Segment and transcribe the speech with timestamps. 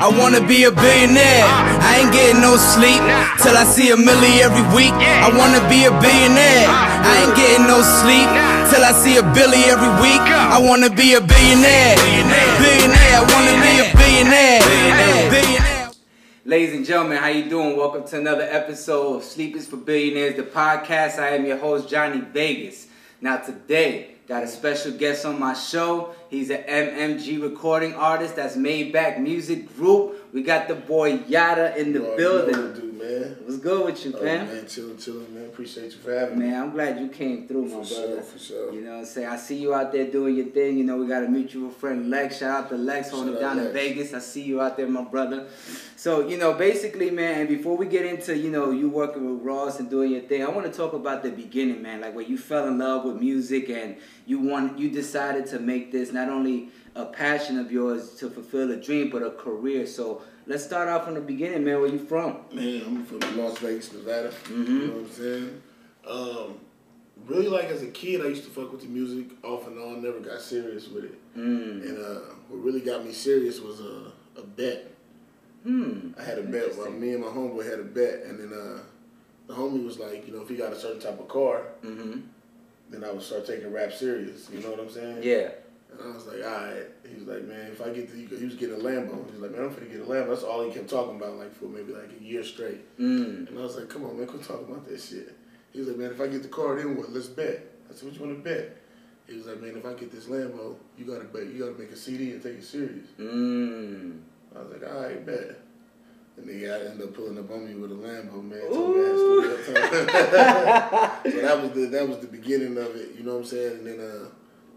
[0.00, 1.46] I wanna be a billionaire.
[1.46, 2.98] I ain't getting no sleep
[3.38, 4.92] till I see a milli every week.
[4.92, 6.66] I wanna be a billionaire.
[6.66, 8.26] I ain't getting no sleep
[8.74, 10.24] till I see a billy every week.
[10.26, 11.94] I wanna be a billionaire.
[12.58, 13.14] Billionaire.
[13.14, 14.62] I wanna be a billionaire.
[15.30, 15.90] Billionaire.
[16.44, 17.76] Ladies and gentlemen, how you doing?
[17.76, 21.18] Welcome to another episode of Sleep Is for Billionaires, the podcast.
[21.18, 22.88] I am your host, Johnny Vegas.
[23.20, 26.14] Now today, Got a special guest on my show.
[26.30, 30.32] He's an MMG recording artist that's Maybach Music Group.
[30.32, 32.93] We got the boy Yowda in the Yo, building.
[33.04, 33.36] You know what to do, man.
[33.44, 34.46] What's good with you, Oh, fam?
[34.46, 35.44] man, chilling, chilling, man.
[35.46, 36.46] Appreciate you for having me.
[36.46, 38.14] Man, I'm glad you came through, my For brother.
[38.14, 38.72] sure, for sure.
[38.72, 39.28] You know what I'm saying?
[39.28, 40.78] I see you out there doing your thing.
[40.78, 42.38] You know, we got a mutual friend, Lex.
[42.38, 44.14] Shout out to Lex holding Shout it out down in Vegas.
[44.14, 45.46] I see you out there, my brother.
[45.96, 49.44] So, you know, basically, man, and before we get into, you know, you working with
[49.44, 52.00] Ross and doing your thing, I want to talk about the beginning, man.
[52.00, 53.96] Like where you fell in love with music and
[54.26, 58.70] you want you decided to make this not only a passion of yours to fulfill
[58.70, 59.86] a dream, but a career.
[59.86, 61.80] So let's start off from the beginning, man.
[61.80, 62.38] Where you from?
[62.52, 64.30] Man, I'm from Las Vegas, Nevada.
[64.44, 64.66] Mhm.
[64.66, 65.62] You know what I'm saying?
[66.06, 66.54] Um,
[67.26, 70.02] really, like as a kid, I used to fuck with the music off and on.
[70.02, 71.18] Never got serious with it.
[71.36, 71.82] Mm.
[71.88, 74.90] And uh, what really got me serious was a, a bet.
[75.62, 76.10] Hmm.
[76.18, 76.76] I had a bet.
[76.76, 78.80] Well, me and my homeboy had a bet, and then uh,
[79.46, 82.20] the homie was like, you know, if he got a certain type of car, Mm-hmm.
[82.90, 84.50] then I would start taking rap serious.
[84.52, 85.22] You know what I'm saying?
[85.22, 85.48] Yeah.
[86.00, 86.86] And I was like, all right.
[87.08, 89.26] He was like, man, if I get the, he was getting a Lambo.
[89.26, 90.28] He was like, man, I'm finna get a Lambo.
[90.28, 92.98] That's all he kept talking about, like for maybe like a year straight.
[92.98, 93.48] Mm.
[93.48, 95.36] And I was like, come on, man, quit talking about that shit.
[95.72, 97.12] He was like, man, if I get the car, then what?
[97.12, 97.66] Let's bet.
[97.90, 98.76] I said, what you want to bet?
[99.26, 101.90] He was like, man, if I get this Lambo, you gotta bet, you gotta make
[101.90, 103.08] a CD and take it serious.
[103.18, 104.20] Mm.
[104.54, 105.60] I was like, all right, bet.
[106.36, 108.60] And then I ended up pulling up on me with a Lambo, man.
[108.68, 109.56] Told me I had studio
[111.22, 111.32] time.
[111.32, 113.14] so that was the that was the beginning of it.
[113.16, 113.78] You know what I'm saying?
[113.78, 114.28] And then uh,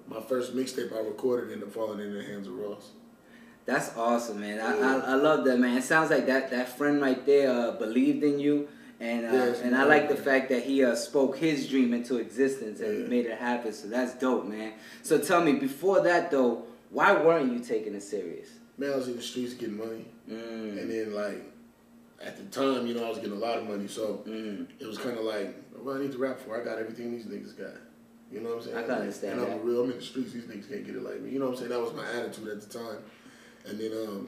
[0.07, 2.91] my first mixtape I recorded ended up falling in the hands of Ross.
[3.65, 4.59] That's awesome, man.
[4.61, 5.77] I, I, I love that, man.
[5.77, 8.69] It sounds like that, that friend right there uh, believed in you.
[8.99, 12.17] And uh, Yes, and I like the fact that he uh, spoke his dream into
[12.17, 13.07] existence and Yeah.
[13.07, 13.73] made it happen.
[13.73, 14.73] So that's dope, man.
[15.03, 18.47] So tell me, before that though, why weren't you taking it serious?
[18.77, 20.77] Man, I was in the streets getting money, Mm.
[20.79, 21.43] and then like
[22.21, 24.67] at the time, you know, I was getting a lot of money, so Mm.
[24.79, 25.53] it was kind of like,
[25.83, 26.59] what I need to rap for?
[26.59, 27.75] I got everything these niggas got.
[28.31, 28.77] You know what I'm saying?
[28.77, 29.83] I can understand And I'm a real.
[29.83, 30.33] I'm in the streets.
[30.33, 31.29] These niggas can't get it like me.
[31.31, 31.69] You know what I'm saying?
[31.69, 32.97] That was my attitude at the time.
[33.65, 34.27] And then, um,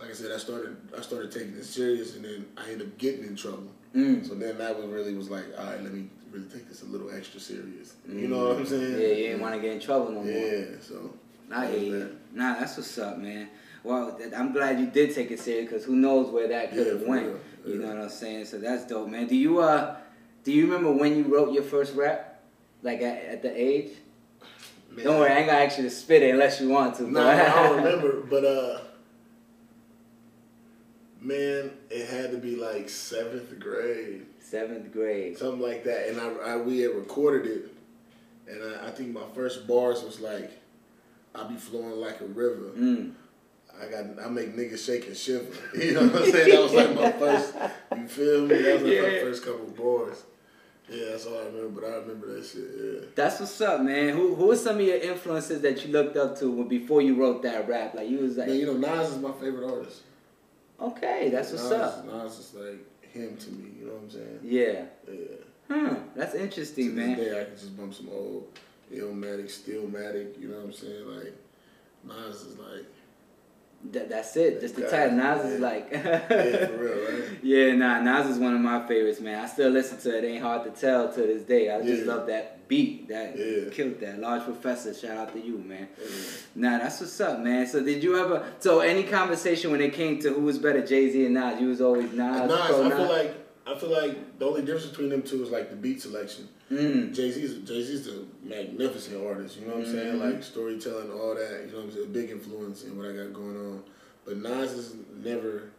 [0.00, 0.76] like I said, I started.
[0.96, 3.68] I started taking it serious, and then I ended up getting in trouble.
[3.94, 4.26] Mm.
[4.26, 6.86] So then that was really was like, all right, let me really take this a
[6.86, 7.94] little extra serious.
[8.08, 8.92] You know what I'm saying?
[8.92, 10.32] Yeah, you didn't want to get in trouble no more.
[10.32, 10.64] Yeah.
[10.80, 11.14] So.
[11.50, 12.16] I hear you.
[12.34, 13.48] Nah, that's what's up, man.
[13.82, 17.02] Well, I'm glad you did take it serious because who knows where that could have
[17.02, 17.26] for went.
[17.26, 17.40] You
[17.74, 17.86] Yeah.
[17.86, 18.44] know what I'm saying?
[18.46, 19.26] So that's dope, man.
[19.26, 19.96] Do you uh,
[20.44, 22.27] do you remember when you wrote your first rap?
[22.82, 23.90] Like at, at the age?
[24.90, 27.02] Man, Don't worry, I ain't gonna ask you to spit it unless you want to.
[27.04, 28.80] No, but- I don't remember, but uh,
[31.20, 35.36] man, it had to be like seventh grade, Seventh grade.
[35.38, 36.08] something like that.
[36.08, 37.72] And I, I we had recorded it,
[38.50, 40.50] and I, I think my first bars was like,
[41.34, 43.12] "I be flowing like a river." Mm.
[43.80, 45.46] I got I make niggas shake and shiver.
[45.78, 46.50] You know what I'm saying?
[46.50, 47.54] That was like my first.
[47.96, 48.62] You feel me?
[48.62, 50.22] That was like my first couple bars.
[50.90, 51.80] Yeah, that's all I remember.
[51.80, 52.62] But I remember that shit.
[52.76, 53.08] Yeah.
[53.14, 54.10] That's what's up, man.
[54.16, 57.14] Who who are some of your influences that you looked up to when, before you
[57.20, 57.94] wrote that rap?
[57.94, 60.02] Like you was like, Man, you know Nas is my favorite artist.
[60.80, 62.06] okay, that's what's Nas, up.
[62.06, 63.70] Nas is like him to me.
[63.80, 64.40] You know what I'm saying?
[64.42, 64.82] Yeah.
[65.10, 65.36] Yeah.
[65.88, 65.94] Hmm.
[66.16, 67.16] That's To interesting, this man.
[67.18, 68.46] day, I can just bump some old
[68.92, 70.40] Illmatic, Stillmatic.
[70.40, 71.06] You know what I'm saying?
[71.06, 71.34] Like
[72.04, 72.86] Nas is like,
[73.92, 74.60] That, that's it.
[74.60, 75.12] Just the title.
[75.16, 75.88] Nas is like.
[75.92, 76.18] yeah,
[76.66, 77.24] for real, right?
[77.42, 79.42] Yeah, nah, Nas is one of my favorites, man.
[79.42, 80.24] I still listen to it.
[80.24, 81.70] Ain't hard to tell to this day.
[81.70, 82.12] I just Yeah.
[82.12, 83.08] love that beat.
[83.08, 83.70] That Yeah.
[83.70, 84.18] killed that.
[84.18, 85.88] Large Professor, shout out to you, man.
[85.98, 86.06] Yeah.
[86.56, 87.66] Nah, that's what's up, man.
[87.68, 88.44] So did you ever?
[88.58, 91.68] So any conversation when it came to who was better, Jay Z and Nas, you
[91.68, 92.40] was always Nas.
[92.40, 93.34] And Nas, I feel like
[93.66, 96.48] I feel like the only difference between them two is like the beat selection.
[96.70, 97.14] Mm.
[97.14, 99.58] Jay Z's Jay Z's a magnificent artist.
[99.58, 100.16] You know what I'm saying?
[100.16, 100.20] Mhm.
[100.34, 101.64] Like storytelling, all that.
[101.66, 102.04] You know what I'm saying?
[102.06, 103.82] A big influence in what I got going on.
[104.26, 105.70] But Nas has never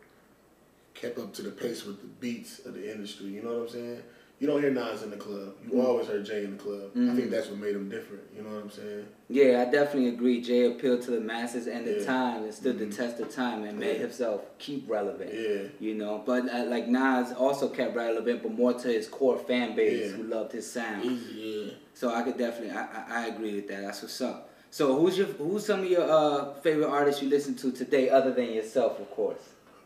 [0.95, 3.27] kept up to the pace with the beats of the industry.
[3.27, 4.01] You know what I'm saying?
[4.39, 5.53] You don't hear Nas in the club.
[5.65, 5.85] You Mhm.
[5.85, 6.91] always heard Jay in the club.
[6.95, 7.15] I Mhm.
[7.17, 8.23] think that's what made him different.
[8.33, 9.05] You know what I'm saying?
[9.27, 10.39] Yeah, I definitely agree.
[10.39, 12.05] Jay appealed to the masses and the Yeah.
[12.05, 12.89] time and stood Mhm.
[12.89, 14.03] the test of time and made Yeah.
[14.03, 15.33] himself keep relevant.
[15.33, 15.63] Yeah.
[15.81, 19.75] You know, but uh, like Nas also kept relevant, but more to his core fan
[19.75, 20.15] base Yeah.
[20.15, 21.03] who loved his sound.
[21.35, 21.71] Yeah.
[21.93, 23.81] So I could definitely, I, I, I agree with that.
[23.81, 24.49] That's what's up.
[24.71, 28.31] So who's your, who's some of your uh, favorite artists you listen to today, other
[28.31, 29.41] than yourself, of course?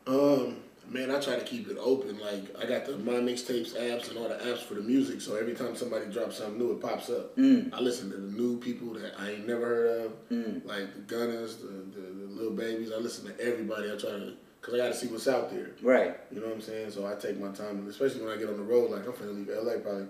[0.05, 0.57] Um,
[0.93, 2.19] Man, I try to keep it open.
[2.19, 5.21] Like I got the my mixtapes apps and all the apps for the music.
[5.21, 7.35] So every time somebody drops something new, it pops up.
[7.35, 7.73] Mm.
[7.73, 11.61] I listen to the new people that I ain't never heard of, like the Gunnas,
[11.61, 12.91] the, the the little babies.
[12.91, 13.91] I listen to everybody.
[13.91, 15.71] I try to, cause I got to see what's out there.
[15.81, 16.15] Right.
[16.31, 16.91] You know what I'm saying?
[16.91, 18.91] So I take my time, especially when I get on the road.
[18.91, 20.05] Like I'm finna leave LA, probably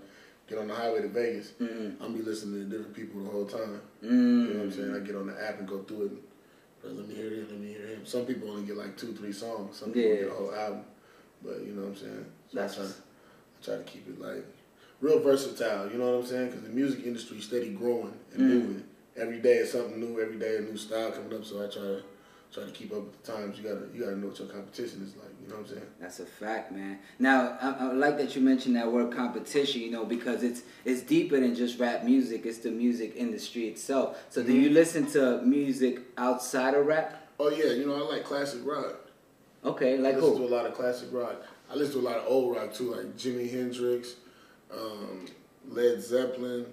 [0.50, 1.52] get on the highway to Vegas.
[1.62, 2.04] Mm-hmm.
[2.04, 3.80] I'm be listening to different people the whole time.
[4.04, 4.10] Mm.
[4.10, 4.96] You know what I'm saying?
[4.96, 6.12] I get on the app and go through it.
[6.84, 7.50] Let me hear this.
[7.50, 8.06] Let me hear him.
[8.06, 9.78] Some people only get like two, three songs.
[9.78, 10.16] Some people Yeah.
[10.24, 10.86] get a whole album.
[11.44, 12.26] But you know what I'm saying?
[12.52, 14.46] So That's- I try, I try to keep it like
[15.02, 15.92] real versatile.
[15.92, 16.48] You know what I'm saying?
[16.50, 18.48] Because the music industry is steady growing and Mm.
[18.50, 18.84] moving.
[19.16, 20.20] Every day is something new.
[20.20, 21.46] Every day a new style coming up.
[21.46, 22.04] So I try to
[22.54, 23.58] try to keep up with the times.
[23.58, 25.30] You gotta you gotta know what your competition is like.
[25.42, 25.88] You know what I'm saying?
[26.00, 27.00] That's a fact, man.
[27.20, 31.02] Now, I, I like that you mentioned that word competition, you know, because it's it's
[31.02, 32.46] deeper than just rap music.
[32.46, 34.18] It's the music industry itself.
[34.30, 37.28] So, do you listen to music outside of rap?
[37.40, 39.08] Oh yeah, you know I like classic rock.
[39.66, 40.48] Okay, like I listen who?
[40.48, 41.42] to a lot of classic rock.
[41.72, 44.16] I listen to a lot of old rock too, like Jimi Hendrix,
[44.72, 45.26] um,
[45.68, 46.68] Led Zeppelin.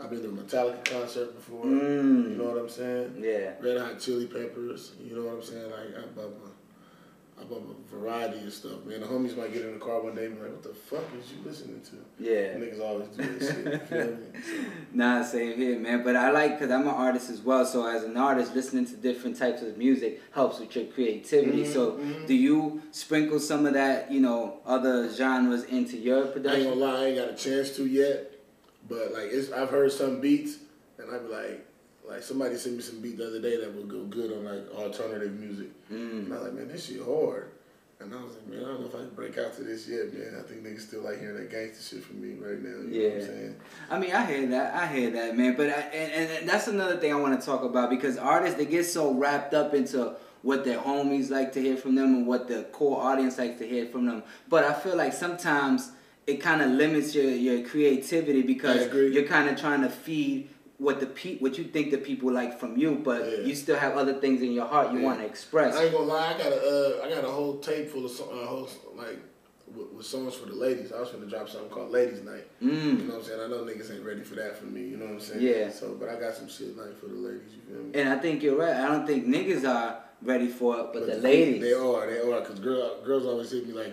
[0.00, 1.64] I've been to a Metallica concert before.
[1.64, 2.30] Mm.
[2.30, 3.14] You know what I'm saying?
[3.20, 3.52] Yeah.
[3.60, 4.92] Red Hot Chili Peppers.
[5.00, 5.70] You know what I'm saying?
[5.70, 9.00] Like I bump a, I bump a variety of stuff, man.
[9.00, 11.04] The homies might get in the car one day and be like, "What the fuck
[11.16, 12.54] is you listening to?" Yeah.
[12.56, 13.64] Niggas always do this shit.
[13.64, 14.16] You feel me?
[14.42, 14.52] So,
[14.94, 16.02] Nah, same here, man.
[16.02, 17.64] But I like because I'm an artist as well.
[17.64, 21.64] So as an artist, listening to different types of music helps with your creativity.
[21.64, 22.26] So Mhm.
[22.26, 26.64] do you sprinkle some of that, you know, other genres into your I ain't production?
[26.70, 28.30] gonna lie, I ain't got a chance to yet.
[28.88, 30.58] But like, it's I've heard some beats,
[30.98, 31.66] and I be like,
[32.08, 34.74] like somebody sent me some beat the other day that would go good on like
[34.74, 35.68] alternative music.
[35.90, 36.26] Mm.
[36.26, 37.50] And I was like, man, this shit hard.
[38.00, 39.88] And I was like, man, I don't know if I can break out to this
[39.88, 40.34] yet, man.
[40.36, 42.70] I think niggas still like hearing that gangster shit from me right now.
[42.70, 43.10] You know what Yeah.
[43.14, 43.56] I'm saying?
[43.90, 44.74] I mean, I hear that.
[44.74, 45.54] I hear that, man.
[45.56, 48.66] But I, and, and that's another thing I want to talk about because artists they
[48.66, 52.48] get so wrapped up into what their homies like to hear from them and what
[52.48, 54.24] the core audience likes to hear from them.
[54.48, 55.92] But I feel like sometimes
[56.26, 60.48] it kind of limits your, your creativity because you're kind of trying to feed
[60.78, 63.38] what the pe- what you think the people like from you, but Yeah.
[63.44, 65.04] you still have other things in your heart you Yeah.
[65.06, 65.76] want to express.
[65.76, 68.10] I ain't gonna lie, I got a uh, I got a whole tape full of
[68.10, 69.18] so- uh, whole, like
[69.74, 70.92] with, with songs for the ladies.
[70.92, 72.46] I was gonna drop something called Ladies Night.
[72.60, 72.98] You Mm.
[73.08, 73.40] know what I'm saying?
[73.40, 74.82] I know niggas ain't ready for that for me.
[74.82, 75.40] You know what I'm saying?
[75.40, 75.70] Yeah.
[75.70, 77.52] So, but I got some shit like for the ladies.
[77.54, 77.90] You feel me?
[78.00, 78.74] And I think you're right.
[78.76, 81.62] I don't think niggas are ready for it, but, the the- ladies.
[81.62, 83.92] They are, they are, because girl, girls always hit me like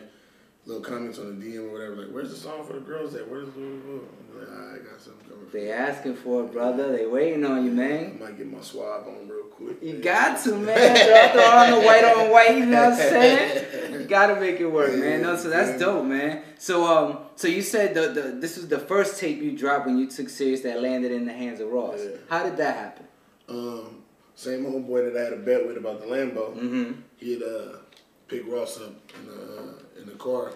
[0.69, 3.27] little comments on the DM or whatever, like, where's the song for the girls at?
[3.30, 3.60] Where's the.
[3.60, 6.95] Like, "Ah, I got something coming They asking for it, brother.
[6.95, 8.18] They waiting on you, man.
[8.21, 9.81] I might get my swab on real quick.
[9.81, 10.01] You man.
[10.01, 10.95] got to, man.
[11.33, 12.57] Throw, throw on the white on white.
[12.57, 13.94] You know what I'm saying?
[13.94, 15.24] You gotta make it work, man.
[15.24, 15.77] No, so that's Yeah.
[15.86, 16.44] dope, man.
[16.57, 19.98] So, um, so you said the, the this was the first tape you dropped when
[19.98, 22.00] you took serious that landed in the hands of Ross.
[22.01, 22.18] Yeah.
[22.30, 23.06] How did that happen?
[23.50, 24.04] Um,
[24.36, 26.56] same homeboy that I had a bet with about the Lambo.
[26.56, 26.92] Mm-hmm.
[27.18, 27.77] He'd uh,
[28.27, 28.94] pick Ross up
[29.25, 29.49] the, uh, the
[30.19, 30.51] car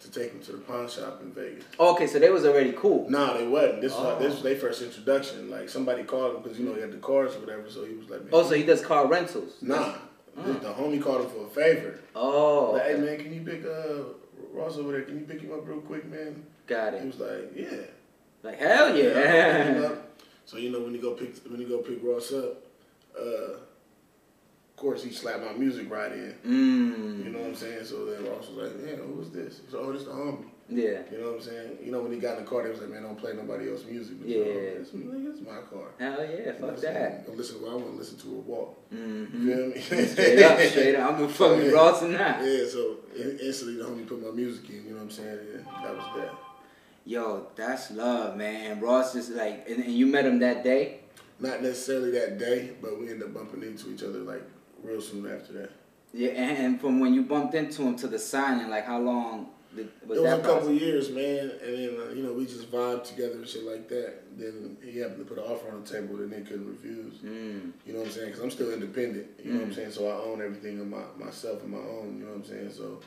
[0.00, 1.64] to take him to the pawn shop in Vegas.
[1.78, 3.08] Okay, so they was already cool.
[3.10, 3.82] Nah, they wasn't.
[3.82, 4.02] This Oh.
[4.14, 5.50] was this was their first introduction.
[5.50, 7.68] Like somebody called him because you know he had the cars or whatever.
[7.68, 9.54] So he was like, man, Oh, so he does car rentals.
[9.60, 9.94] nah.
[10.36, 11.98] This- The homie called him for a favor.
[12.14, 14.04] Oh, Like, hey man, can you pick uh
[14.54, 15.02] Ross over there?
[15.02, 16.44] Can you pick him up real quick, man?
[16.66, 17.00] got it.
[17.02, 17.82] He was like, yeah.
[18.42, 19.90] Like hell him yeah.
[20.46, 22.64] So you know when you go pick when you go pick Ross up,
[23.20, 23.58] uh,
[24.80, 26.34] course he slapped my music right in.
[26.44, 27.24] mm.
[27.24, 27.84] You know what I'm saying?
[27.84, 29.60] So then Ross was like, yeah, who's this?
[29.64, 30.44] He said, oh, this the homie.
[30.70, 31.02] Yeah.
[31.10, 31.78] You know what I'm saying?
[31.84, 33.70] You know when he got in the car, they was like, man, don't play nobody
[33.70, 34.20] else's music.
[34.20, 34.36] But Yeah.
[34.36, 35.88] you know, it's, my car.
[35.98, 36.46] Hell yeah.
[36.46, 37.26] You Fuck I'm that.
[37.26, 38.94] Go listen to what I want to listen to a walk.
[38.94, 39.48] Mm-hmm.
[39.48, 40.06] You feel me?
[40.06, 41.10] Straight up, straight up.
[41.10, 42.42] I'm gonna fuck with Ross and that.
[42.44, 45.38] Yeah, so instantly the homie put my music in, you know what I'm saying?
[45.54, 46.34] And that was that.
[47.04, 48.80] Yo, that's love, man.
[48.80, 51.00] Ross is like, and, and you met him that day.
[51.40, 54.42] Not necessarily that day, but we ended up bumping into each other like
[54.82, 55.70] real soon after that.
[56.12, 59.88] Yeah, and, from when you bumped into him to the signing, like how long did,
[60.04, 62.70] was it was that a couple years, man, and then uh, you know we just
[62.72, 64.36] vibed together and shit like that.
[64.36, 67.14] Then he happened to put an offer on the table that they couldn't refuse.
[67.18, 68.26] Mm, You know what I'm saying?
[68.28, 69.26] Because I'm still independent.
[69.44, 69.74] You know what I'm Mm.
[69.76, 69.92] saying?
[69.92, 72.16] So I own everything of my myself and my own.
[72.18, 72.72] You know what I'm saying?
[72.72, 73.00] So,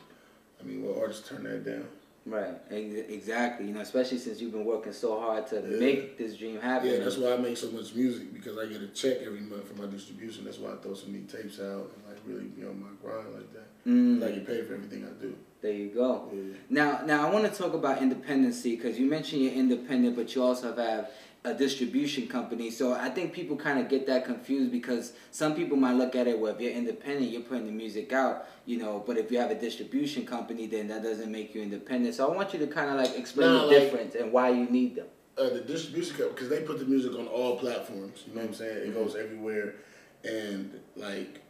[0.61, 1.85] I mean, what artists turn that down?
[2.25, 3.67] Right, exactly.
[3.67, 5.79] You know, especially since you've been working so hard to Yeah.
[5.79, 6.89] make this dream happen.
[6.89, 9.67] Yeah, that's why I make so much music because I get a check every month
[9.67, 10.45] for my distribution.
[10.45, 13.33] That's why I throw so many tapes out and like really be on my grind
[13.33, 13.67] like that.
[13.87, 15.35] Mm, I get paid for everything I do.
[15.61, 16.29] there you go.
[16.33, 16.41] Yeah.
[16.69, 20.43] Now, now I want to talk about independency because you mentioned you're independent, but you
[20.43, 21.09] also have
[21.45, 22.71] a distribution company.
[22.71, 26.25] So I think people kind of get that confused because some people might look at
[26.27, 29.03] it well, if you're independent, you're putting the music out, you know.
[29.05, 32.15] But if you have a distribution company, then that doesn't make you independent.
[32.15, 34.49] So I want you to kind of like explain Nah, the like- difference and why
[34.51, 35.07] you need them.
[35.37, 38.23] uh, the distribution company because they put the music on all platforms.
[38.27, 38.77] You know what I'm saying?
[38.77, 38.93] It Mhm.
[38.93, 39.75] goes everywhere,
[40.23, 41.41] and like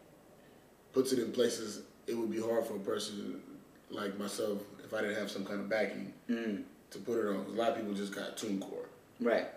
[0.94, 3.42] puts it in places it would be hard for a person
[3.90, 6.64] like myself, if I didn't have some kind of backing Mm.
[6.92, 8.88] to put it on, a lot of people just got TuneCore.
[9.20, 9.48] Right.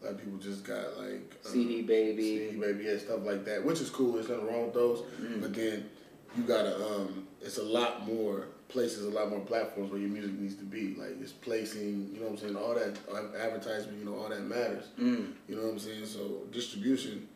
[0.00, 2.22] A lot of people just got like um, CD Baby.
[2.50, 4.12] CD baby, yeah, stuff like that, which is cool.
[4.12, 5.40] There's nothing wrong with those, Mm.
[5.42, 5.88] but then
[6.36, 6.74] you gotta.
[6.76, 10.64] Um, it's a lot more places, a lot more platforms where your music needs to
[10.64, 10.94] be.
[10.94, 12.56] Like it's placing, you know what I'm saying.
[12.56, 12.96] All that
[13.38, 14.84] advertisement, you know, all that matters.
[14.98, 15.32] Mm.
[15.48, 16.06] You know what I'm saying.
[16.06, 17.28] So distribution,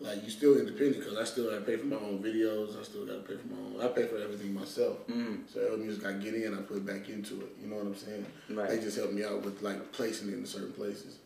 [0.00, 2.78] like you still independent because I still gotta pay for my own videos.
[2.78, 3.80] I still gotta pay for my own.
[3.82, 5.06] I pay for everything myself.
[5.08, 5.40] Mm.
[5.52, 7.56] So every music I get in, I put back into it.
[7.60, 8.24] You know what I'm saying?
[8.50, 8.68] Right.
[8.70, 11.18] They just help me out with like placing it in certain places.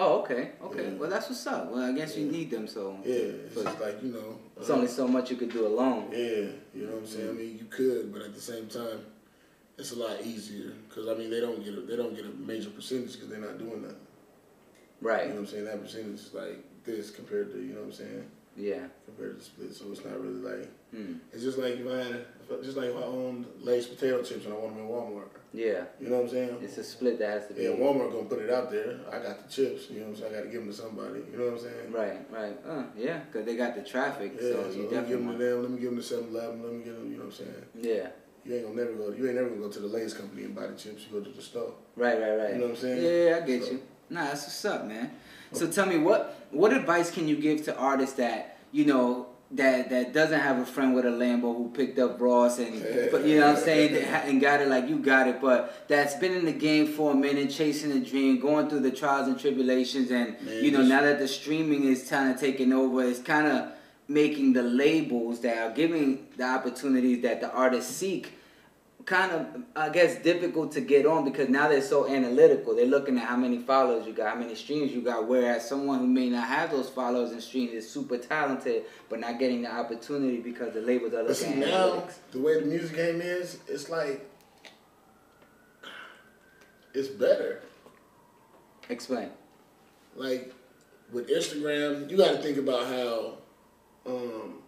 [0.00, 0.84] Oh, okay, okay.
[0.84, 0.94] Yeah.
[0.94, 1.72] Well, that's what's up.
[1.72, 4.38] Well, I guess you need them, so Yeah, it's like you know.
[4.56, 6.10] it's uh, only so much you could do alone.
[6.12, 7.28] Yeah, you know what I'm saying.
[7.30, 9.00] I mean, you could, but at the same time,
[9.76, 12.28] it's a lot easier because I mean they don't get a, they don't get a
[12.28, 13.96] major percentage because they're not doing nothing.
[15.00, 15.22] Right.
[15.24, 15.64] You know what I'm saying?
[15.64, 18.24] That percentage is like this compared to you know what I'm saying
[18.56, 18.86] Yeah.
[19.04, 19.74] compared to split.
[19.74, 21.18] So it's not really like Mm.
[21.32, 22.26] it's just like if I had
[22.62, 25.28] just like if I owned Lay's potato chips and I want them in Walmart.
[25.52, 25.84] Yeah.
[26.00, 26.58] You know what I'm saying?
[26.62, 27.62] It's a split that has to be.
[27.62, 29.00] Yeah, Walmart gonna put it out there.
[29.10, 29.90] I got the chips.
[29.90, 30.32] You know what I'm saying?
[30.32, 31.20] I got to give them to somebody.
[31.30, 31.92] You know what I'm saying?
[31.92, 32.58] Right, right.
[32.66, 35.32] Uh, yeah, because they got the traffic, Yeah, so so you let me give them
[35.38, 35.62] to them.
[35.62, 36.62] Let me give them to 7-Eleven.
[36.62, 37.10] Let me give them.
[37.10, 37.64] You know what I'm saying?
[37.80, 38.08] Yeah.
[38.44, 39.12] You ain't gonna never go.
[39.12, 41.04] You ain't never gonna go to the Lay's company and buy the chips.
[41.10, 41.72] You go to the store.
[41.96, 42.52] Right, right, right.
[42.54, 43.02] You know what I'm saying?
[43.02, 43.82] Yeah, yeah, I get So- you.
[44.10, 45.10] Nah, that's what's up, man.
[45.52, 49.88] So tell me, what what advice can you give to artists that you know that
[49.88, 53.40] that doesn't have a friend with a Lambo who picked up Ross and but you
[53.40, 53.96] know what I'm saying?
[53.96, 57.14] And got it like you got it, but that's been in the game for a
[57.14, 61.02] minute, chasing a dream, going through the trials and tribulations, and Man, you know now
[61.02, 63.72] that the streaming is kind of taking over, it's kind of
[64.06, 68.32] making the labels that are giving the opportunities that the artists seek
[69.08, 72.76] kind of I guess difficult to get on because now they're so analytical.
[72.76, 75.26] They're looking at how many followers you got, how many streams you got.
[75.26, 79.38] Whereas someone who may not have those followers and streams is super talented, but not
[79.38, 82.14] getting the opportunity because the labels are But see at now, analytics.
[82.32, 84.28] the way the music game is, it's like
[86.92, 87.62] it's better.
[88.90, 89.30] Explain.
[90.16, 90.52] Like
[91.12, 93.38] with Instagram, you got to think about how,
[94.06, 94.58] um,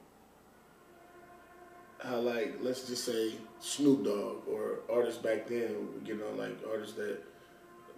[2.02, 6.96] how like let's just say Snoop Dogg or artists back then, you know, like artists
[6.96, 7.18] that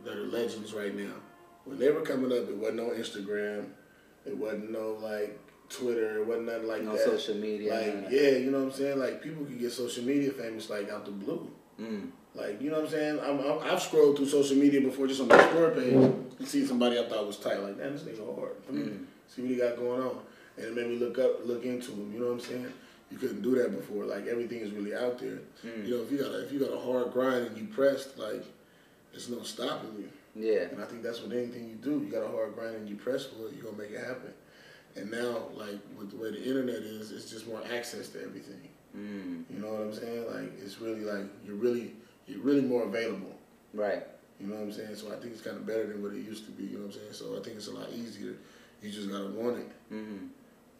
[0.04, 1.14] that are legends right now.
[1.64, 3.66] When they were coming up, it wasn't no Instagram,
[4.26, 5.38] it wasn't no like
[5.68, 7.04] Twitter, it wasn't nothing like No that.
[7.04, 7.72] social media.
[7.72, 8.98] Like yeah, you know what I'm saying.
[8.98, 11.48] Like people could get social media famous like out the blue.
[11.80, 12.10] Mm.
[12.34, 13.20] Like you know what I'm saying.
[13.20, 16.66] I'm, I'm, I've scrolled through social media before, just on my explore page, and see
[16.66, 17.62] somebody I thought was tight.
[17.62, 18.66] Like, damn, this nigga hard.
[18.66, 19.04] Mm.
[19.28, 20.16] see what he got going on,
[20.56, 22.12] and it made me look up, look into him.
[22.12, 22.72] You know what I'm saying?
[23.12, 24.06] You couldn't do that before.
[24.06, 25.40] Like everything is really out there.
[25.64, 25.86] Mm.
[25.86, 28.18] You know, if you got a, if you got a hard grind and you pressed,
[28.18, 28.42] like
[29.10, 30.08] there's no stopping you.
[30.34, 30.62] Yeah.
[30.62, 32.02] And I think that's with anything you do.
[32.02, 34.32] You got a hard grind and you press for it, you're gonna make it happen.
[34.96, 38.68] And now, like with the way the internet is, it's just more access to everything.
[38.96, 39.44] Mm.
[39.50, 40.26] You know what I'm saying?
[40.32, 41.92] Like it's really like you're really
[42.26, 43.36] you're really more available.
[43.74, 44.04] Right.
[44.40, 44.96] You know what I'm saying?
[44.96, 46.64] So I think it's kind of better than what it used to be.
[46.64, 47.12] You know what I'm saying?
[47.12, 48.36] So I think it's a lot easier.
[48.80, 49.70] You just gotta want it.
[49.92, 50.28] Mm.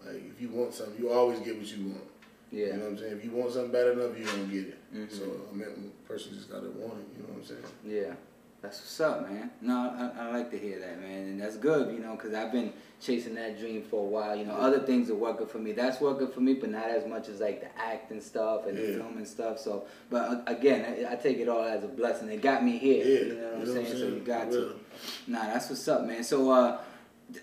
[0.05, 2.05] Like if you want something, you always get what you want.
[2.53, 2.67] Yeah.
[2.67, 3.13] You know what I'm saying?
[3.17, 4.79] If you want something bad enough, you gonna get it.
[4.95, 5.11] Mhm.
[5.11, 7.07] So I mean, a person just gotta want it.
[7.17, 7.63] You know what I'm saying?
[7.87, 8.15] Yeah,
[8.61, 9.51] that's what's up, man.
[9.63, 12.53] No, I, I like to hear that, man, and that's good, you know, because I've
[12.53, 14.37] been chasing that dream for a while.
[14.37, 15.73] You know, other things are working for me.
[15.73, 18.83] That's working for me, but not as much as like the acting stuff and the
[18.83, 18.97] Yeah.
[18.99, 19.59] film and stuff.
[19.59, 22.29] So, but uh, again, I, I take it all as a blessing.
[22.29, 23.03] It got me here.
[23.05, 23.21] Yeah.
[23.21, 23.87] You know what I'm saying?
[23.87, 24.75] So you got For to.
[25.27, 26.23] Nah, that's what's up, man.
[26.23, 26.81] So, uh,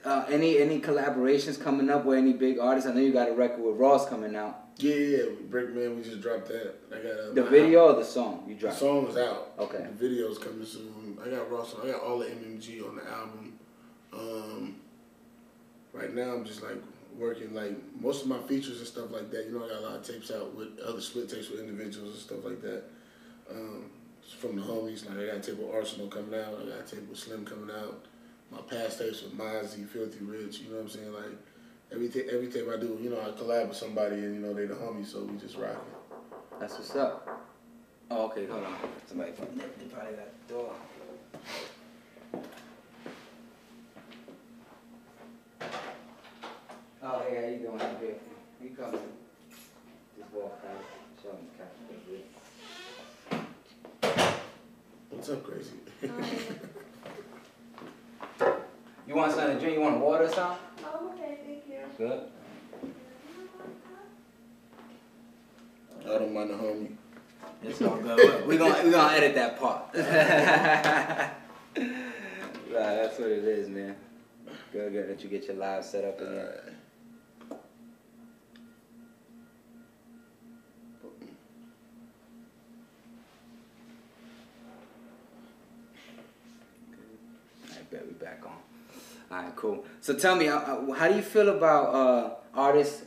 [0.05, 2.87] uh, any any collaborations coming up with any big artists?
[2.87, 4.67] I know you got a record with Ross coming out.
[4.79, 5.23] Yeah, yeah.
[5.49, 6.75] Brickman, we just dropped that.
[6.91, 8.79] I got uh, The video or the song you dropped.
[8.79, 9.51] The song is out.
[9.59, 9.77] Okay.
[9.77, 11.17] The video's coming soon.
[11.23, 11.75] I got Ross.
[11.83, 13.59] I got all the MMG on the album.
[14.13, 14.75] Um,
[15.93, 16.77] right now, I'm just like
[17.17, 19.45] working like most of my features and stuff like that.
[19.47, 22.11] You know, I got a lot of tapes out with other split tapes with individuals
[22.11, 22.83] and stuff like that.
[23.51, 23.89] Um,
[24.39, 26.53] from the homies, like I got a tape with Arsenal coming out.
[26.61, 28.05] I got a tape with Slim coming out.
[28.51, 30.59] My past tapes with Mozzy, Filthy Rich.
[30.61, 31.13] You know what I'm saying?
[31.13, 31.37] Like
[31.91, 34.53] every ta- every tape I do, you know, I collab with somebody and you know
[34.53, 35.79] they the homies, so we just rocking.
[36.59, 37.27] That's what's up.
[38.11, 38.75] Oh, okay, hold on.
[39.07, 40.73] Somebody probably, they probably got the door.
[47.01, 48.15] Oh, hey, how you doing up here?
[48.61, 48.99] You come in.
[50.17, 50.83] Just walk out.
[51.23, 51.63] Show them the
[54.11, 54.29] camera.
[55.09, 55.77] What's up, crazy?
[59.09, 59.75] You want something to drink?
[59.75, 60.59] You want water or something?
[60.83, 61.79] Oh, okay, thank you.
[61.97, 62.21] Good.
[66.05, 66.91] I don't mind the homie.
[67.63, 68.45] It's all good.
[68.45, 69.95] We're gonna, we gonna edit that part.
[69.95, 70.03] nah,
[72.71, 73.95] that's what it is, man.
[74.71, 76.75] Good, good that you get your live set up again.
[90.09, 93.03] So tell me, uh, how do you feel about uh, artists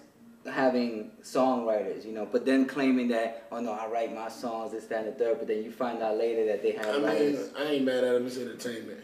[0.49, 4.85] having songwriters, you know, but then claiming that, oh no, I write my songs, this,
[4.85, 7.03] that, and the third, but then you find out later that they have I mean,
[7.03, 7.51] writers.
[7.59, 8.25] I ain't mad at them.
[8.29, 9.01] It's entertainment.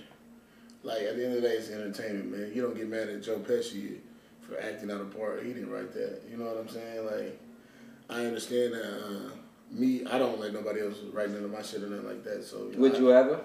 [0.85, 2.53] Like at the end of the day, it's entertainment, man.
[2.55, 3.97] You don't get mad at Joe Pesci
[4.43, 5.43] for acting out a part.
[5.43, 6.23] He didn't write that.
[6.31, 7.05] You know what I'm saying?
[7.05, 7.41] Like,
[8.09, 9.05] I understand that.
[9.05, 9.31] Uh,
[9.73, 12.45] me, I don't let nobody else write none of my shit or nothing like that.
[12.45, 13.41] So Would I- you ever?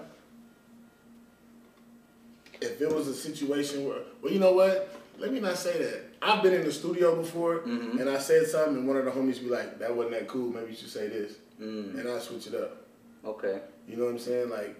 [2.64, 4.94] If it was a situation where, well, you know what?
[5.18, 6.00] Let me not say that.
[6.20, 8.00] I've been in the studio before, Mhm.
[8.00, 10.50] and I said something, and one of the homies be like, "That wasn't that cool.
[10.50, 12.78] Maybe you should say this," Mm, and I switch it up.
[13.24, 13.60] okay.
[13.86, 14.48] You know what I'm saying?
[14.50, 14.74] Like,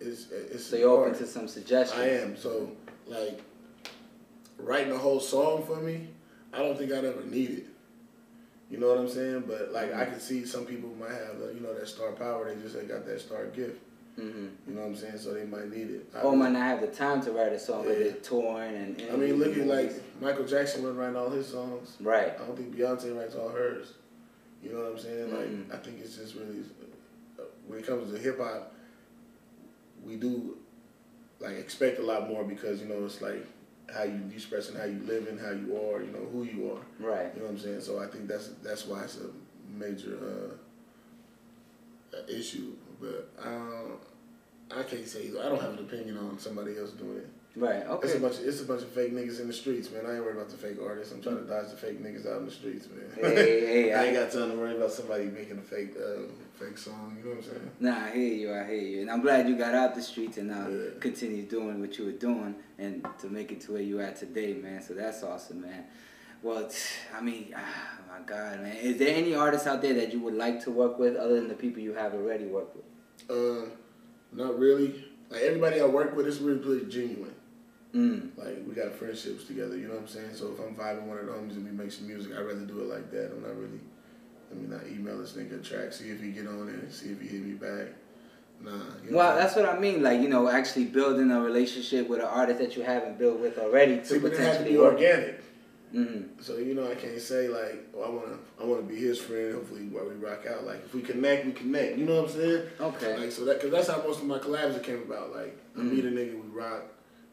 [0.00, 0.64] it's it's.
[0.64, 2.00] So you're open to some suggestions.
[2.00, 2.36] I am.
[2.36, 2.72] So,
[3.06, 3.38] like,
[4.58, 6.08] writing a whole song for me,
[6.52, 7.66] I don't think I'd ever need it.
[8.70, 9.44] You know what I'm saying?
[9.46, 12.52] But like, I can see some people might have, uh, you know, that star power.
[12.52, 13.78] They just ain't got that star gift.
[14.16, 15.18] Hmm You know what I'm saying?
[15.18, 16.06] So they might need it.
[16.14, 18.04] I Or might not have the time to write a song, but Yeah.
[18.04, 19.02] they're touring and.
[19.12, 19.92] I mean, look at like.
[20.20, 21.96] Michael Jackson wouldn't writing all his songs.
[22.00, 22.34] Right.
[22.40, 23.94] I don't think Beyonce writes all hers.
[24.62, 25.30] You know what I'm saying?
[25.36, 25.74] Like, Mhm.
[25.74, 26.60] I think it's just really
[27.38, 28.72] uh, when it comes to hip hop,
[30.04, 30.58] we do
[31.40, 33.44] like expect a lot more because you know it's like
[33.92, 36.82] how you expressing how you live and how you are, you know who you are.
[37.04, 37.32] Right.
[37.34, 37.80] You know what I'm saying?
[37.80, 39.30] So I think that's that's why it's a
[39.76, 40.18] major
[42.14, 42.72] uh, issue.
[43.02, 43.98] But I don't,
[44.70, 47.28] I can't say I don't have an opinion on somebody else doing it.
[47.54, 47.84] Right.
[47.86, 48.06] Okay.
[48.08, 48.38] It's a bunch.
[48.38, 50.06] Of, it's a bunch of fake niggas in the streets, man.
[50.06, 51.12] I ain't worried about the fake artists.
[51.12, 53.04] I'm trying to dodge the fake niggas out in the streets, man.
[53.14, 56.22] Hey, hey, I ain't got time to worry about somebody making a fake, uh,
[56.54, 57.14] fake song.
[57.18, 57.70] You know what I'm saying?
[57.80, 58.54] Nah, I hear you.
[58.54, 60.98] I hear you, and I'm glad you got out the streets and now Yeah.
[61.00, 64.54] continue doing what you were doing and to make it to where you at today,
[64.54, 64.80] man.
[64.80, 65.84] So that's awesome, man.
[66.42, 66.70] Well,
[67.14, 67.60] I mean, ah,
[68.08, 68.76] my God, man.
[68.76, 71.48] Is there any artists out there that you would like to work with other than
[71.48, 72.84] the people you have already worked with?
[73.30, 73.66] Uh,
[74.32, 75.04] not really.
[75.30, 77.34] Like everybody I work with is really, really genuine.
[77.94, 78.30] Mm.
[78.36, 79.76] Like we got friendships together.
[79.76, 80.34] You know what I'm saying?
[80.34, 82.40] So if I'm vibing with one of the homies and we make some music, I'd
[82.40, 83.32] rather do it like that.
[83.32, 83.80] I'm not really.
[84.50, 87.10] I mean, not email this nigga a track, see if he get on it, see
[87.10, 87.88] if he hit me back.
[88.62, 88.70] Nah.
[89.02, 90.02] You know Well, what that's what I mean.
[90.02, 93.58] Like, you know, actually building a relationship with an artist that you haven't built with
[93.58, 94.94] already to See, but it has to potentially be work.
[94.94, 95.42] organic.
[95.92, 99.18] Hmm So you know, I can't say like, oh, I wanna, I wanna be his
[99.20, 99.54] friend.
[99.54, 101.98] Hopefully, while we rock out, like if we connect, we connect.
[101.98, 102.62] You know what I'm saying?
[102.80, 103.16] Okay.
[103.18, 105.34] Like so that, cause that's how most of my collabs came about.
[105.34, 105.90] Like I Mhm.
[105.90, 106.84] meet a nigga, we rock.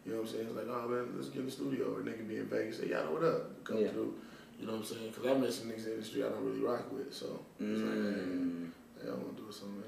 [0.05, 0.47] You know what I'm saying?
[0.47, 1.93] It's like, oh man, let's get in the studio.
[1.93, 3.63] Or a nigga be in Vegas, say, y'all know what up?
[3.63, 3.89] Come Yeah.
[3.89, 4.15] through.
[4.59, 5.13] You know what I'm saying?
[5.13, 7.13] Cause I met some niggas in the industry I don't really rock with.
[7.13, 8.71] So it's like, hey, Mm.
[9.01, 9.83] hey, I want to do something.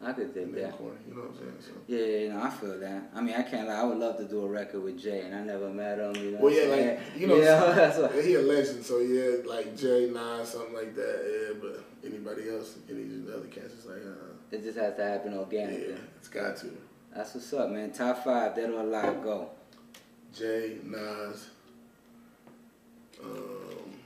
[0.00, 0.94] I could dig that corner.
[1.08, 1.54] You know what I'm saying?
[1.60, 1.72] So.
[1.88, 3.10] Yeah, yeah, no, I feel that.
[3.14, 3.74] I mean, I can't lie.
[3.80, 6.14] I would love to do a record with Jay, and I never met him.
[6.14, 6.38] You know.
[6.40, 8.24] Well, yeah, like you know, Yeah, what.
[8.24, 11.18] he a legend, so yeah, like Jay, Nas, something like that.
[11.26, 15.34] Yeah, but anybody else, any other cats, it's like, uh, It just has to happen
[15.34, 15.88] organically.
[15.90, 16.70] yeah, it's got to.
[17.12, 17.90] That's what's up, man.
[17.90, 19.50] Top five, dead or alive, go.
[20.32, 21.48] Jay, Nas,
[23.20, 23.98] um,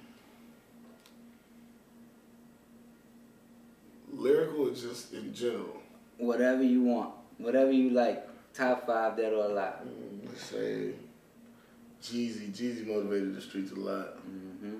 [4.11, 5.82] lyrical, just in general.
[6.18, 8.29] Whatever you want, whatever you like.
[8.55, 9.77] Top five, dead or alive.
[9.87, 10.92] Mm, Let's say
[12.03, 12.51] Jeezy.
[12.53, 14.16] Jeezy motivated the streets a lot.
[14.29, 14.75] Mm-hmm.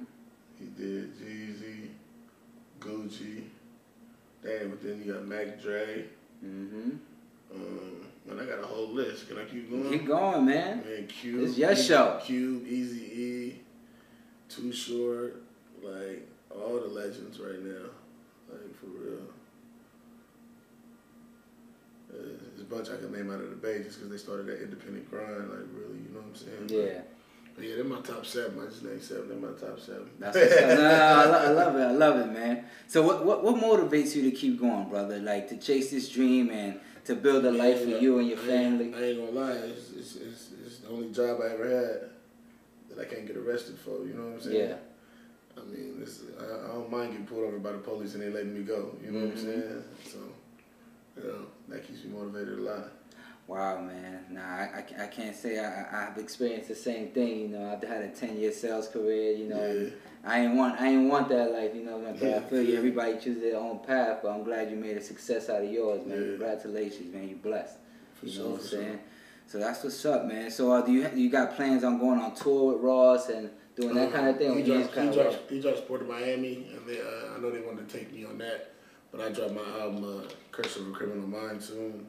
[0.59, 1.88] He did Jeezy,
[2.79, 3.45] Gucci.
[4.45, 6.05] Damn, but then you got Mac Dre.
[6.45, 6.90] Mm-hmm.
[7.55, 9.29] Um, man, I got a whole list.
[9.29, 9.88] Can I keep going?
[9.90, 10.85] Keep going, man.
[10.85, 11.49] Man, Cube.
[11.49, 12.21] It's your Easy- show.
[12.23, 13.61] Cube, Easy E,
[14.51, 15.42] Too Short,
[15.83, 17.88] like all the legends right now,
[18.53, 19.18] like for real.
[22.73, 25.49] Bunch I can name out of the bay just because they started that independent grind,
[25.51, 26.69] like really, you know what I'm saying?
[26.87, 27.01] Yeah.
[27.55, 28.59] But yeah, they're my top seven.
[28.63, 29.29] I just named seven.
[29.29, 30.09] They're my top seven.
[30.19, 30.69] That's what's up.
[30.69, 31.83] No, no, I, lo- I love it.
[31.85, 32.65] I love it, man.
[32.89, 35.19] So what, what what motivates you to keep going, brother?
[35.19, 38.39] Like to chase this dream and to build a life for Yeah, you and your
[38.39, 38.95] I family.
[38.95, 42.11] I ain't gonna lie, it's, it's, it's, it's the only job I ever had
[42.97, 43.99] that I can't get arrested for.
[44.07, 44.69] You know what I'm saying?
[44.69, 44.77] Yeah.
[45.59, 46.03] I mean,
[46.41, 48.97] I, I don't mind getting pulled over by the police and they letting me go.
[49.05, 49.45] You know what I'm Mhm.
[49.45, 49.85] saying?
[50.07, 50.19] So,
[51.16, 52.88] you know, that keeps me motivated a lot.
[53.48, 54.25] Wow, man.
[54.31, 57.40] Nah, I, I, I can't say I, I've experienced the same thing.
[57.40, 59.33] You know, I've had a ten year sales career.
[59.33, 59.90] You know, Yeah.
[60.25, 61.75] I ain't want I ain't want that life.
[61.75, 62.77] You know, man, but I feel you.
[62.79, 66.07] Everybody chooses their own path, but I'm glad you made a success out of yours,
[66.07, 66.18] man.
[66.20, 66.27] Yeah.
[66.29, 67.29] Congratulations, man.
[67.29, 67.77] You blessed.
[68.14, 68.81] For you sure, know what I'm for sure.
[68.83, 69.01] saying?
[69.48, 70.51] So that's what's up, man.
[70.51, 73.94] So uh, do you you got plans on going on tour with Ross and doing
[73.96, 74.57] that kind of thing?
[74.57, 77.51] He dropped, just he, dropped, he dropped Port of Miami, and they, uh, I know
[77.51, 78.72] they wanted to take me on that,
[79.12, 82.07] but I dropped my album, uh, Curse of a Criminal Mind, soon.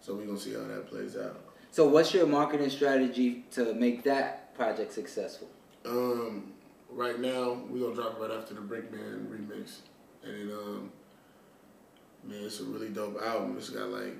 [0.00, 1.40] So we're going to see how that plays out.
[1.70, 5.48] So what's your marketing strategy to make that project successful?
[5.86, 6.52] Um,
[6.90, 9.78] right now, we're going to drop right after the Brickman remix.
[10.24, 10.92] And then, um,
[12.24, 13.56] man, it's a really dope album.
[13.56, 14.16] It's got like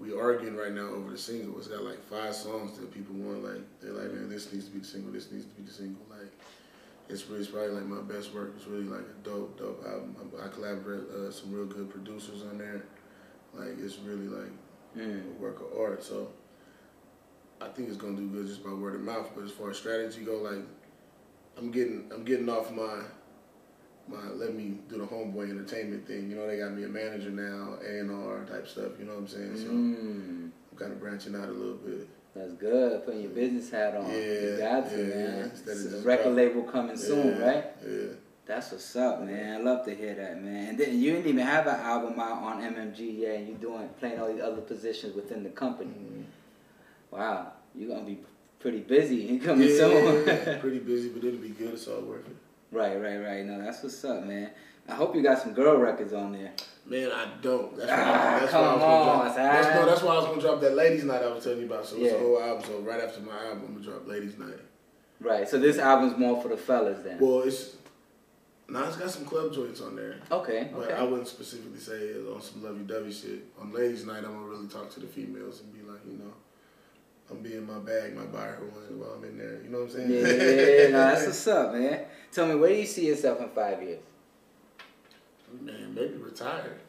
[0.00, 1.58] we arguing right now over the single.
[1.58, 3.44] It's got like five songs that people want.
[3.44, 5.12] Like they're like, man, this needs to be the single.
[5.12, 6.02] This needs to be the single.
[6.10, 6.32] Like
[7.08, 8.52] it's really, it's probably like my best work.
[8.56, 10.16] It's really like a dope, dope album.
[10.40, 12.84] I, I collaborate uh, some real good producers on there.
[13.54, 14.50] Like it's really like
[14.96, 15.36] Mm.
[15.36, 16.04] a work of art.
[16.04, 16.28] So
[17.60, 19.28] I think it's gonna do good just by word of mouth.
[19.34, 20.62] But as far as strategy go, like
[21.58, 23.00] I'm getting I'm getting off my
[24.06, 26.30] my let me do the homeboy entertainment thing.
[26.30, 28.92] You know, they got me a manager now, A and R type stuff.
[29.00, 29.56] You know what I'm saying?
[29.56, 30.50] So Mm.
[30.70, 32.08] I'm kind of branching out a little bit.
[32.34, 33.04] That's good.
[33.04, 34.10] Putting your business hat on.
[34.10, 35.50] you Yeah, got to, yeah, man.
[35.50, 37.64] instead of It's a record label coming soon, Yeah, right?
[37.86, 38.06] Yeah.
[38.46, 39.60] That's what's up, man.
[39.60, 40.70] I love to hear that, man.
[40.70, 43.88] And then you didn't even have an album out on MMG yet, and you doing
[44.00, 45.90] playing all these other positions within the company.
[45.92, 46.24] Mhm.
[47.10, 48.18] Wow, you're gonna be
[48.58, 50.26] pretty busy coming Yeah, soon.
[50.26, 51.72] yeah, pretty busy, but it'll be good.
[51.74, 52.36] It's all worth it.
[52.72, 53.46] right, right, right.
[53.46, 54.50] No, that's what's up, man.
[54.88, 56.52] I hope you got some girl records on there.
[56.86, 57.74] Man, I don't.
[57.76, 59.36] That's why, Ah, that's come why I was gonna on, drop.
[59.36, 61.66] That's, no, that's why I was gonna drop that ladies' night I was telling you
[61.66, 61.86] about.
[61.86, 62.18] So it's Yeah.
[62.18, 62.64] a whole album.
[62.66, 64.58] So right after my album, I'm gonna drop ladies' night.
[65.20, 65.48] Right.
[65.48, 67.18] So this album's more for the fellas then.
[67.18, 67.76] Well, it's
[68.68, 70.68] now it's got some club joints on there, Okay.
[70.74, 70.94] but Okay.
[70.94, 73.44] I wouldn't specifically say it's on some lovey dovey shit.
[73.58, 76.32] On ladies' night, I'm gonna really talk to the females and be like, you know,
[77.30, 79.60] I'm being my bag, my buyer one while I'm in there.
[79.64, 80.10] You know what I'm saying?
[80.10, 82.04] Yeah, no, that's what's up, man.
[82.30, 84.00] Tell me, where do you see yourself in five years?
[85.60, 86.80] Man, maybe retired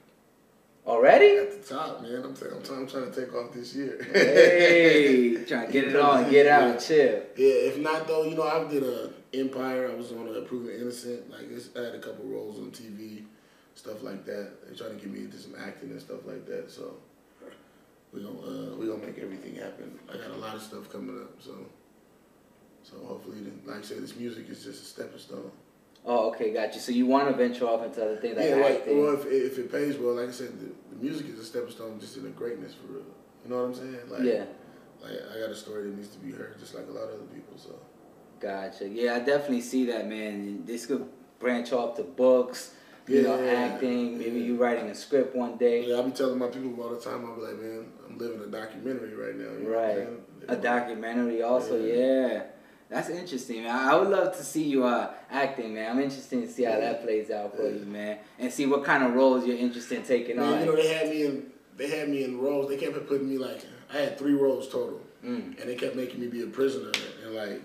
[0.86, 1.38] Already?
[1.38, 2.22] at the top, man.
[2.24, 4.06] I'm, t- I'm, trying, I'm trying to take off this year.
[4.14, 7.24] hey, trying to get it on, get out, and chill.
[7.36, 9.90] Yeah, if not though, you know, I did a Empire.
[9.92, 11.30] I was on a Proven Innocent.
[11.32, 13.24] Like it's, I had a couple roles on TV,
[13.74, 14.52] stuff like that.
[14.66, 16.70] They're trying to get me into some acting and stuff like that.
[16.70, 16.96] So
[18.14, 19.98] we gonna uh, we gonna make everything happen.
[20.08, 21.32] I got a lot of stuff coming up.
[21.42, 21.66] So
[22.84, 25.52] so hopefully, like I said, this music is just a stepping stone.
[26.08, 26.80] Oh, okay, got you.
[26.80, 29.02] So you want to venture off into other things like yeah, like, acting?
[29.02, 31.72] well, if, if it pays well, like I said, the, the music is a stepping
[31.72, 33.04] stone just into greatness for real.
[33.44, 34.00] You know what I'm saying?
[34.10, 34.46] Like, yeah,
[35.02, 37.16] Like I got a story that needs to be heard, just like a lot of
[37.16, 37.58] other people.
[37.58, 37.76] So.
[38.40, 38.88] gotcha.
[38.88, 40.64] Yeah, I definitely see that, man.
[40.66, 41.08] This could
[41.40, 42.74] branch off to books,
[43.08, 44.18] you know, Yeah, acting.
[44.20, 44.46] Maybe yeah.
[44.46, 45.86] you writing a script one day.
[45.88, 47.26] Yeah, I be telling my people all the time.
[47.26, 49.52] I'll be like, man, I'm living a documentary right now.
[49.58, 50.08] You know Right.
[50.48, 51.94] A documentary also, Yeah.
[51.96, 52.44] yeah.
[52.90, 53.76] That's interesting, man.
[53.76, 55.92] I would love to see you uh, acting, man.
[55.92, 57.80] I'm interested to see how that plays out for Yeah.
[57.80, 60.60] you, man, and see what kind of roles you're interested in taking Man, on.
[60.60, 61.52] you know they had me in.
[61.78, 62.70] They had me in roles.
[62.70, 65.60] They kept putting me like I had three roles total, Mm.
[65.60, 66.92] and they kept making me be a prisoner
[67.26, 67.62] and like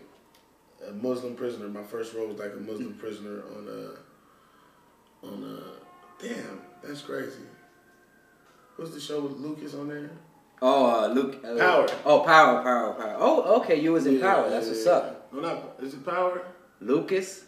[0.88, 1.68] a Muslim prisoner.
[1.68, 7.42] My first role was like a Muslim prisoner on a on a damn that's crazy.
[8.76, 10.11] What's the show with Lucas on there?
[10.62, 11.37] Oh, uh, Luke.
[11.44, 11.87] Uh, Power.
[12.05, 13.16] Oh, Power, Power, Power.
[13.18, 13.81] Oh, okay.
[13.81, 14.51] You was in Yeah, Power.
[14.51, 15.33] That's yeah, what's up.
[15.33, 16.42] No, not is it Power?
[16.81, 17.44] Lucas.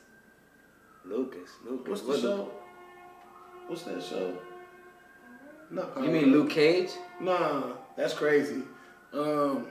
[1.04, 1.50] Lucas.
[1.64, 1.88] Lucas.
[1.88, 2.50] What's the What- show?
[3.66, 4.34] What's that show?
[5.70, 6.04] Not Power.
[6.04, 6.90] You mean Luke Cage?
[7.20, 7.62] Nah,
[7.96, 8.62] that's crazy.
[9.12, 9.66] Um,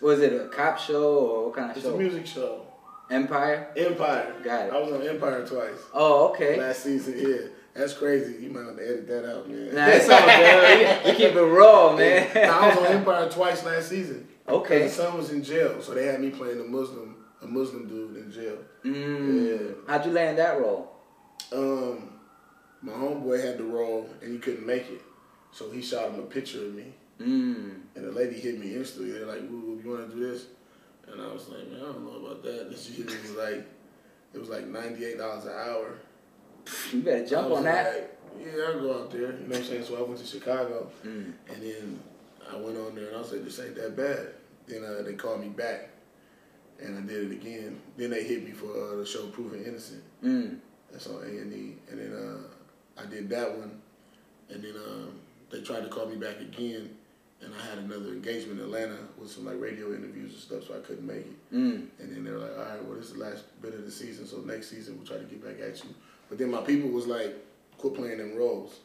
[0.00, 1.88] Was it a cop show or what kind of show?
[1.90, 2.62] it's a music show.
[3.10, 3.68] Empire.
[3.76, 4.34] Empire.
[4.42, 4.72] Got it.
[4.72, 6.58] I was on Empire twice Oh, okay.
[6.58, 7.14] last season.
[7.18, 8.42] Yeah, that's crazy.
[8.42, 9.74] You might have to edit that out, man.
[9.74, 11.04] Nah, it's all good.
[11.04, 12.30] We, we keep it raw, man.
[12.34, 14.28] Nah, I was on Empire twice last season.
[14.48, 14.82] okay.
[14.82, 18.16] His son was in jail, so they had me playing a Muslim, a Muslim dude
[18.16, 18.58] in jail.
[18.84, 19.60] Mm.
[19.60, 19.72] Yeah.
[19.88, 20.90] How'd you land that role?
[21.52, 22.10] Um,
[22.82, 25.02] my homeboy had the role, and he couldn't make it,
[25.52, 26.92] so he shot him a picture of me.
[27.20, 27.80] Mm.
[27.94, 29.12] And the lady hit me instantly.
[29.12, 30.46] They're like, "Woo, you want to do this?"
[31.10, 33.64] And I was like, "Man, I don't know about that." And she with like,
[34.32, 35.94] it was like ninety eight dollars an hour.
[36.92, 37.94] You better jump on that.
[37.94, 39.20] like, yeah, I'll go out there.
[39.20, 39.84] You know what I'm saying?
[39.84, 41.32] So I went to Chicago, Mm.
[41.52, 42.00] and then
[42.50, 44.28] I went on there, and I said, "This ain't that bad."
[44.66, 45.90] Then uh, they called me back,
[46.80, 47.80] and I did it again.
[47.96, 50.02] Then they hit me for uh, the show Proven Innocent.
[50.22, 50.58] Mm.
[50.90, 53.80] That's on A and E, and then uh, I did that one,
[54.48, 56.90] and then um, they tried to call me back again,
[57.40, 60.74] and I had another engagement in Atlanta with some like radio interviews and stuff, so
[60.74, 61.54] I couldn't make it.
[61.54, 61.86] Mm.
[61.98, 63.90] And then they were like, "All right, well, this is the last bit of the
[63.90, 65.90] season, so next season we'll try to get back at you."
[66.28, 67.34] But then my people was like,
[67.78, 68.80] "Quit playing them roles.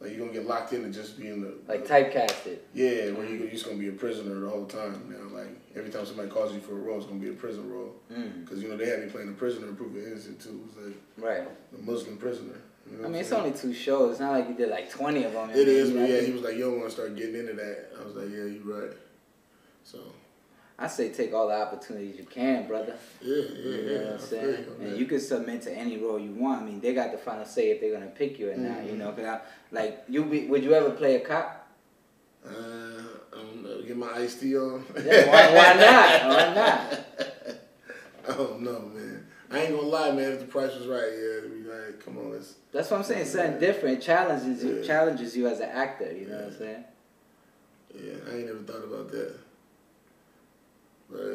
[0.00, 2.56] Like you're gonna get locked into just being the Like typecasted.
[2.72, 5.36] yeah, where you- you're just gonna be a prisoner the whole time now.
[5.36, 7.94] Like every time somebody calls you for a role, it's gonna be a prison role.
[8.10, 8.40] Mm.
[8.44, 10.48] Because you know they had me playing a prisoner and proven innocent too.
[10.74, 11.48] It was like Right.
[11.78, 12.54] a Muslim prisoner.
[12.90, 13.42] You know I mean, it's saying?
[13.44, 14.12] only two shows.
[14.12, 15.50] It's not like you did like 20 of them.
[15.50, 17.90] It is, but yeah, he was like, "You don't want to start getting into that."
[18.00, 18.96] I was like, "Yeah, you're right."
[19.84, 19.98] So
[20.82, 22.96] I say take all the opportunities you can, brother.
[23.20, 23.98] yeah, yeah, You yeah.
[23.98, 24.64] know what I'm saying?
[24.80, 26.62] you And you can submit to any role you want.
[26.62, 28.84] I mean, they got the final say if they're gonna pick you or not.
[28.86, 29.40] You know, 'cause I,
[29.70, 31.68] like you be, would you ever play a cop?
[32.46, 33.82] Uh, I don't know.
[33.82, 34.84] Get my iced tea on.
[35.04, 36.28] Yeah, why, why not?
[36.30, 37.04] Why not?
[38.28, 39.26] I don't know, man.
[39.50, 40.32] I ain't gonna lie, man.
[40.32, 42.54] If the price was right, yeah, it'd be like, come on, let's.
[42.72, 43.26] That's what I'm saying.
[43.26, 44.86] Something different challenges you, Yeah.
[44.86, 46.10] challenges you as an actor.
[46.10, 46.84] You know what I'm saying?
[47.94, 49.34] Yeah, I ain't never thought about that.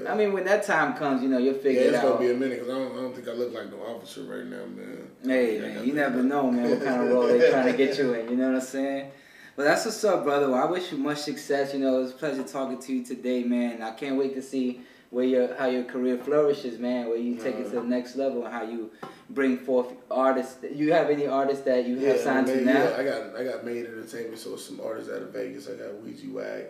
[0.07, 2.31] I mean, when that time comes, you know, you'll figure yeah, it it's gonna be
[2.31, 4.65] a minute because I don't, I don't think I look like no officer right now,
[4.65, 5.09] man.
[5.23, 8.13] Hey, man, you never know, man, what kind of role they trying to get you
[8.13, 8.29] in.
[8.29, 9.11] You know what I'm saying?
[9.55, 10.49] But that's what's up, brother.
[10.49, 11.73] Well, I wish you much success.
[11.73, 13.81] You know, it was a pleasure talking to you today, man.
[13.81, 17.07] I can't wait to see where your how your career flourishes, man.
[17.07, 18.91] Where you take it to the next level and how you
[19.29, 20.57] bring forth artists.
[20.73, 22.83] You have any artists that you have signed man, to now?
[22.83, 25.69] Yeah, I got I got Made Entertainment, so some artists out of Vegas.
[25.69, 26.65] I got Ouija Wag,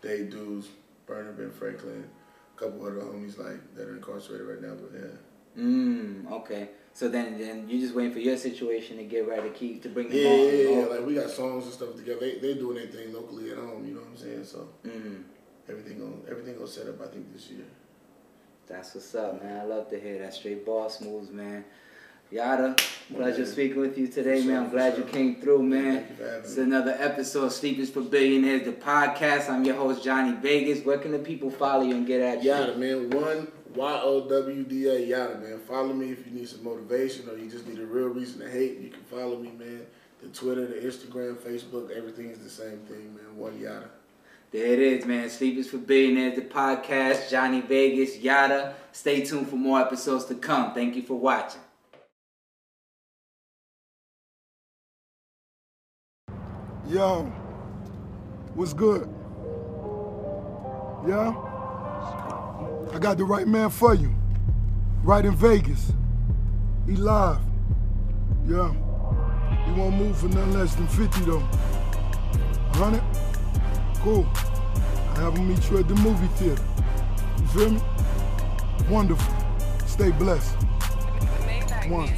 [0.00, 0.68] Dave Dudes,
[1.06, 2.08] Burner Ben Franklin,
[2.56, 4.74] a couple other homies like that are incarcerated right now.
[4.74, 5.62] But yeah.
[5.62, 6.68] Mm, okay.
[6.94, 9.88] So then, then you just waiting for your situation to get right to keep to
[9.88, 10.46] bring them Yeah, on.
[10.46, 10.86] yeah, yeah.
[10.86, 12.20] Like we got songs and stuff together.
[12.20, 13.86] They they doing anything locally at home.
[13.86, 14.44] You know what I'm saying?
[14.44, 15.22] So Mm,
[15.68, 17.00] everything on everything gonna set up.
[17.00, 17.64] I think this year.
[18.66, 19.60] that's what's up, man.
[19.60, 21.64] I love to hear that straight boss moves, man.
[22.32, 22.80] Yowda,
[23.14, 24.64] pleasure speaking with you today, man.
[24.64, 25.04] I'm glad sure.
[25.04, 25.96] you came through, man.
[25.96, 29.50] Thank you for having It's another episode of Sleep Is for Billionaires, the podcast.
[29.50, 30.82] I'm your host, Johnny Vegas.
[30.82, 32.52] Where can the people follow you and get at you?
[32.52, 33.10] Yowda, man.
[33.10, 35.58] One Y O W D A Yowda, man.
[35.58, 38.50] Follow me if you need some motivation or you just need a real reason to
[38.50, 38.78] hate.
[38.80, 39.82] You can follow me, man.
[40.22, 43.36] The Twitter, the Instagram, Facebook, everything is the same thing, man.
[43.36, 43.88] One Yowda.
[44.52, 45.28] There it is, man.
[45.28, 47.28] Sleep Is for Billionaires, the podcast.
[47.28, 48.72] Johnny Vegas, Yowda.
[48.92, 50.72] Stay tuned for more episodes to come.
[50.72, 51.60] Thank you for watching.
[56.92, 57.22] Yo,
[58.54, 59.08] what's good?
[61.08, 61.32] Yeah?
[62.92, 64.14] I got the right man for you.
[65.02, 65.90] Right in Vegas.
[66.86, 67.40] He live.
[68.46, 68.74] Yeah.
[69.64, 71.38] He won't move for nothing less than 50 though.
[71.38, 73.02] 100?
[74.02, 74.28] Cool.
[74.34, 76.62] I have him meet you at the movie theater.
[77.38, 77.80] You feel me?
[78.90, 79.34] Wonderful.
[79.86, 80.56] Stay blessed.
[81.88, 82.12] One.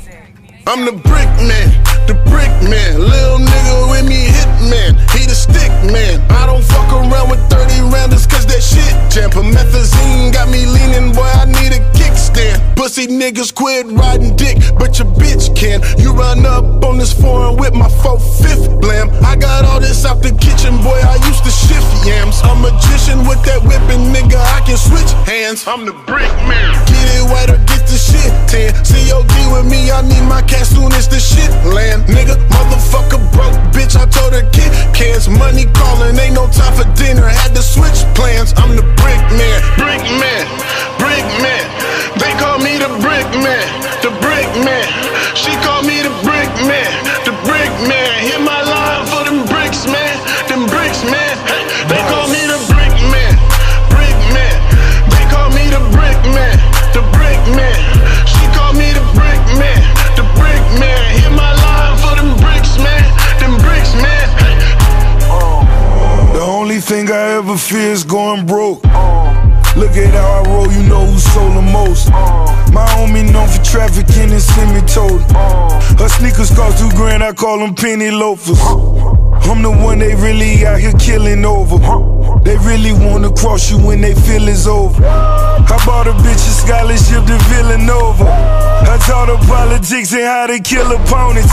[0.66, 3.00] I'm the brick man, the brick man.
[3.00, 4.94] Little nigga with me hit man.
[5.12, 6.20] He the stick man.
[6.30, 9.30] I don't fuck around with 30 rounders cause that shit jam.
[9.30, 12.76] Promethazine got me leaning, boy, I need a kickstand.
[12.76, 15.82] Pussy niggas quit riding dick, but your bitch can.
[15.98, 19.10] You run up on this foreign with my 4-5th blam.
[19.24, 22.40] I got all this out the kitchen, boy, I used to shift yams.
[22.42, 25.66] I'm a magician with that whipping nigga, I can switch hands.
[25.66, 26.74] I'm the brick man.
[26.86, 28.72] Get it white or get the shit tan.
[28.84, 31.33] COD with me, I need my cash soon as the shit
[31.74, 32.04] land.
[32.06, 35.28] Nigga, motherfucker broke, bitch, I told her kid cans.
[35.28, 38.54] Money calling, ain't no time for dinner, had to switch plans.
[38.56, 38.93] I'm the
[76.24, 78.58] sneakers cost two grand, I call them penny loafers.
[79.44, 81.76] I'm the one they really out here killing over.
[82.40, 85.04] They really wanna cross you when they feel it's over.
[85.04, 88.24] I bought a bitch a scholarship to Villanova.
[88.24, 91.52] I taught her politics and how to kill opponents.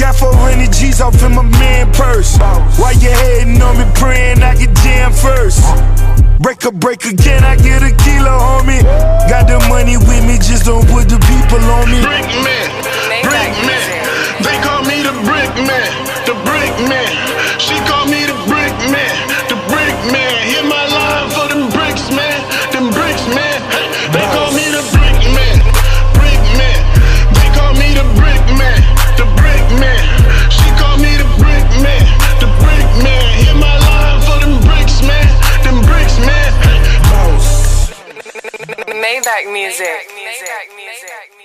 [0.00, 2.38] Got 400 G's off in my man purse.
[2.80, 5.60] While you hating on me, praying I get jam first.
[6.40, 8.82] Break a break again, I get a kilo, homie.
[9.28, 12.81] Got the money with me, just don't put the people on me
[13.32, 13.88] brick man.
[14.44, 15.88] They call me the brick man,
[16.28, 17.08] the brick man.
[17.56, 19.14] She call me the brick man,
[19.48, 20.32] the brick man.
[20.52, 22.38] Hit my line for them bricks, man,
[22.76, 23.58] them bricks, man.
[24.12, 25.56] They call me the brick man,
[26.12, 26.80] brick man.
[27.32, 28.80] They call me the brick man,
[29.16, 30.04] the brick man.
[30.52, 32.04] She call me the brick man,
[32.36, 33.24] the brick man.
[33.40, 35.24] Hit my line for them bricks, man,
[35.64, 36.52] them bricks, man.
[36.60, 37.96] Hey, music.
[38.92, 40.00] Maybach music.
[40.12, 41.41] Maybach music.